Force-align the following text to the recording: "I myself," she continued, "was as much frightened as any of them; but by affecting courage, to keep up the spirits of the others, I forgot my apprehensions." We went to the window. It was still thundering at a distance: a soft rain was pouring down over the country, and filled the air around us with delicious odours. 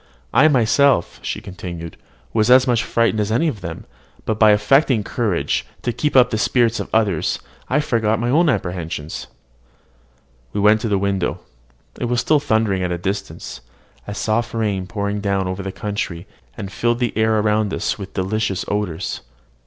"I 0.33 0.47
myself," 0.47 1.19
she 1.21 1.41
continued, 1.41 1.95
"was 2.33 2.49
as 2.49 2.65
much 2.65 2.83
frightened 2.83 3.19
as 3.19 3.31
any 3.31 3.47
of 3.47 3.61
them; 3.61 3.85
but 4.25 4.39
by 4.39 4.49
affecting 4.49 5.03
courage, 5.03 5.63
to 5.83 5.93
keep 5.93 6.15
up 6.15 6.31
the 6.31 6.39
spirits 6.39 6.79
of 6.79 6.89
the 6.89 6.97
others, 6.97 7.37
I 7.69 7.79
forgot 7.81 8.19
my 8.19 8.31
apprehensions." 8.31 9.27
We 10.53 10.59
went 10.59 10.81
to 10.81 10.89
the 10.89 10.97
window. 10.97 11.41
It 11.99 12.05
was 12.05 12.19
still 12.19 12.39
thundering 12.39 12.81
at 12.81 12.91
a 12.91 12.97
distance: 12.97 13.61
a 14.07 14.15
soft 14.15 14.55
rain 14.55 14.85
was 14.85 14.87
pouring 14.87 15.21
down 15.21 15.47
over 15.47 15.61
the 15.61 15.71
country, 15.71 16.25
and 16.57 16.71
filled 16.71 16.97
the 16.97 17.15
air 17.15 17.37
around 17.37 17.71
us 17.71 17.99
with 17.99 18.15
delicious 18.15 18.65
odours. 18.67 19.21